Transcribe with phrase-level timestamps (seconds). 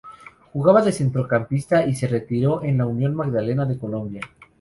[0.51, 4.21] Jugaba de Centrocampista y se retiró en el Unión Magdalena de Colombia.